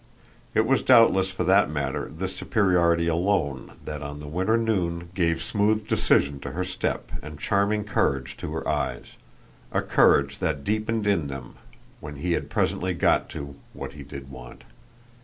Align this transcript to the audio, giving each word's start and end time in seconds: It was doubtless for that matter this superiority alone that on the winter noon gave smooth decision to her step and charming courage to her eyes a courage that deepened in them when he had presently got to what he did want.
It 0.55 0.65
was 0.65 0.81
doubtless 0.81 1.29
for 1.29 1.43
that 1.43 1.69
matter 1.69 2.09
this 2.11 2.35
superiority 2.35 3.07
alone 3.07 3.73
that 3.85 4.01
on 4.01 4.17
the 4.19 4.27
winter 4.27 4.57
noon 4.57 5.09
gave 5.13 5.43
smooth 5.43 5.87
decision 5.87 6.39
to 6.39 6.53
her 6.53 6.63
step 6.63 7.11
and 7.21 7.37
charming 7.37 7.83
courage 7.83 8.35
to 8.37 8.51
her 8.53 8.67
eyes 8.67 9.13
a 9.71 9.83
courage 9.83 10.39
that 10.39 10.63
deepened 10.63 11.05
in 11.05 11.27
them 11.27 11.53
when 11.99 12.15
he 12.15 12.31
had 12.31 12.49
presently 12.49 12.95
got 12.95 13.29
to 13.29 13.57
what 13.73 13.93
he 13.93 14.01
did 14.01 14.31
want. 14.31 14.63